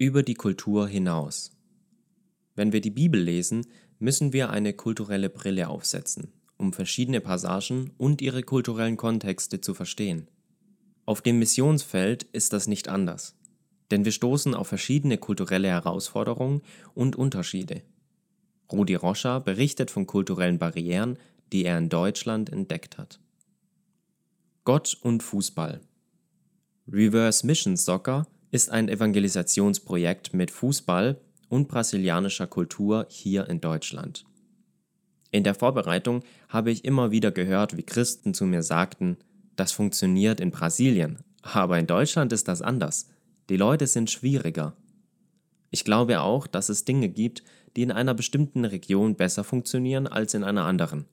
[0.00, 1.52] über die Kultur hinaus.
[2.54, 3.66] Wenn wir die Bibel lesen,
[3.98, 10.28] müssen wir eine kulturelle Brille aufsetzen, um verschiedene Passagen und ihre kulturellen Kontexte zu verstehen.
[11.04, 13.36] Auf dem Missionsfeld ist das nicht anders,
[13.90, 16.62] denn wir stoßen auf verschiedene kulturelle Herausforderungen
[16.94, 17.82] und Unterschiede.
[18.72, 21.18] Rudi Roscher berichtet von kulturellen Barrieren,
[21.52, 23.20] die er in Deutschland entdeckt hat.
[24.64, 25.82] Gott und Fußball
[26.90, 34.24] Reverse Mission Soccer ist ein Evangelisationsprojekt mit Fußball und brasilianischer Kultur hier in Deutschland.
[35.30, 39.16] In der Vorbereitung habe ich immer wieder gehört, wie Christen zu mir sagten,
[39.56, 43.08] das funktioniert in Brasilien, aber in Deutschland ist das anders.
[43.48, 44.74] Die Leute sind schwieriger.
[45.70, 47.44] Ich glaube auch, dass es Dinge gibt,
[47.76, 51.04] die in einer bestimmten Region besser funktionieren als in einer anderen.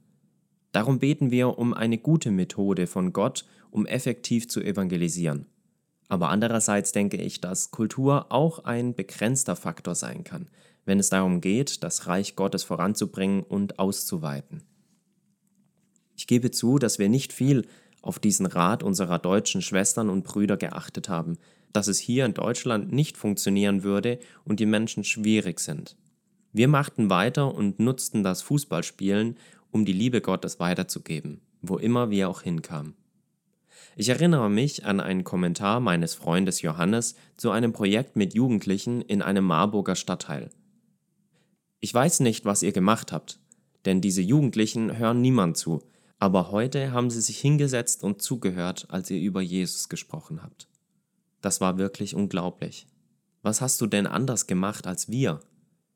[0.71, 5.45] Darum beten wir um eine gute Methode von Gott, um effektiv zu evangelisieren.
[6.09, 10.47] Aber andererseits denke ich, dass Kultur auch ein begrenzter Faktor sein kann,
[10.85, 14.63] wenn es darum geht, das Reich Gottes voranzubringen und auszuweiten.
[16.15, 17.67] Ich gebe zu, dass wir nicht viel
[18.01, 21.37] auf diesen Rat unserer deutschen Schwestern und Brüder geachtet haben,
[21.73, 25.97] dass es hier in Deutschland nicht funktionieren würde und die Menschen schwierig sind.
[26.53, 29.37] Wir machten weiter und nutzten das Fußballspielen,
[29.71, 32.95] um die Liebe Gottes weiterzugeben, wo immer wir auch hinkamen.
[33.95, 39.21] Ich erinnere mich an einen Kommentar meines Freundes Johannes zu einem Projekt mit Jugendlichen in
[39.21, 40.49] einem Marburger Stadtteil.
[41.79, 43.39] Ich weiß nicht, was ihr gemacht habt,
[43.85, 45.83] denn diese Jugendlichen hören niemand zu,
[46.19, 50.67] aber heute haben sie sich hingesetzt und zugehört, als ihr über Jesus gesprochen habt.
[51.41, 52.87] Das war wirklich unglaublich.
[53.43, 55.39] Was hast du denn anders gemacht als wir?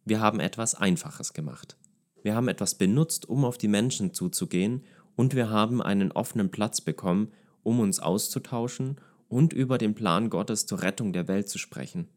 [0.05, 1.75] Wir haben etwas Einfaches gemacht.
[2.23, 4.83] Wir haben etwas benutzt, um auf die Menschen zuzugehen,
[5.15, 7.31] und wir haben einen offenen Platz bekommen,
[7.63, 12.07] um uns auszutauschen und über den Plan Gottes zur Rettung der Welt zu sprechen.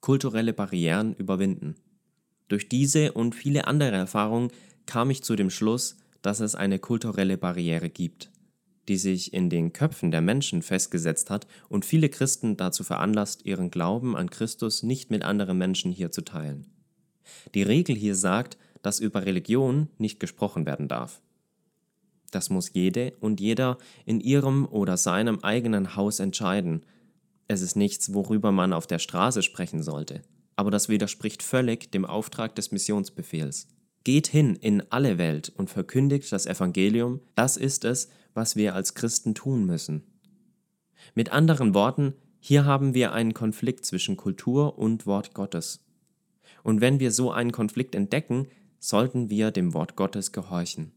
[0.00, 1.76] Kulturelle Barrieren überwinden.
[2.48, 4.50] Durch diese und viele andere Erfahrungen
[4.86, 8.30] kam ich zu dem Schluss, dass es eine kulturelle Barriere gibt,
[8.88, 13.70] die sich in den Köpfen der Menschen festgesetzt hat und viele Christen dazu veranlasst, ihren
[13.70, 16.66] Glauben an Christus nicht mit anderen Menschen hier zu teilen.
[17.54, 21.22] Die Regel hier sagt, dass über Religion nicht gesprochen werden darf.
[22.34, 26.84] Das muss jede und jeder in ihrem oder seinem eigenen Haus entscheiden.
[27.46, 30.22] Es ist nichts, worüber man auf der Straße sprechen sollte,
[30.56, 33.68] aber das widerspricht völlig dem Auftrag des Missionsbefehls.
[34.02, 38.94] Geht hin in alle Welt und verkündigt das Evangelium, das ist es, was wir als
[38.94, 40.02] Christen tun müssen.
[41.14, 45.84] Mit anderen Worten, hier haben wir einen Konflikt zwischen Kultur und Wort Gottes.
[46.64, 48.48] Und wenn wir so einen Konflikt entdecken,
[48.80, 50.90] sollten wir dem Wort Gottes gehorchen.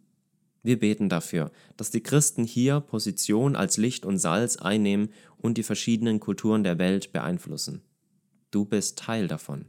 [0.63, 5.63] Wir beten dafür, dass die Christen hier Position als Licht und Salz einnehmen und die
[5.63, 7.81] verschiedenen Kulturen der Welt beeinflussen.
[8.51, 9.65] Du bist Teil davon.